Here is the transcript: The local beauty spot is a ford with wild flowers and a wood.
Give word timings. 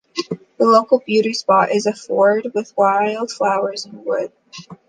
The 0.57 0.65
local 0.65 1.03
beauty 1.05 1.31
spot 1.33 1.69
is 1.69 1.85
a 1.85 1.93
ford 1.93 2.47
with 2.55 2.73
wild 2.75 3.29
flowers 3.31 3.85
and 3.85 3.99
a 3.99 4.01
wood. 4.01 4.31